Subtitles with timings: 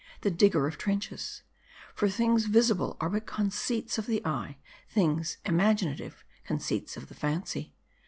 [0.21, 1.43] the digger of trenches;
[1.93, 4.57] for things visible are but conceits of the eye:
[4.89, 7.75] things imaginative, conceits of the fancy.